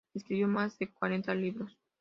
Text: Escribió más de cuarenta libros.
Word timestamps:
Escribió 0.15 0.47
más 0.47 0.79
de 0.79 0.91
cuarenta 0.91 1.35
libros. 1.35 1.77